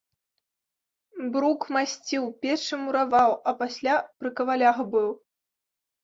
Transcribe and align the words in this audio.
Брук 1.33 1.67
масціў, 1.75 2.23
печы 2.45 2.79
мураваў, 2.85 3.31
а 3.51 3.53
пасля 3.59 3.99
пры 4.23 4.29
кавалях 4.41 4.81
быў. 4.95 5.09